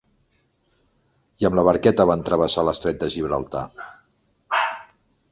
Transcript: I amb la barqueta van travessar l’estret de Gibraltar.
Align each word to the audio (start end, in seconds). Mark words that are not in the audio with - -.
I 1.41 1.47
amb 1.49 1.57
la 1.59 1.65
barqueta 1.67 2.07
van 2.11 2.23
travessar 2.29 2.63
l’estret 2.69 2.97
de 3.03 3.09
Gibraltar. 3.17 3.61